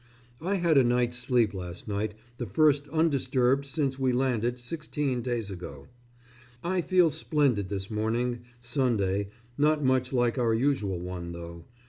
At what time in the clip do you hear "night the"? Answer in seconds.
1.87-2.47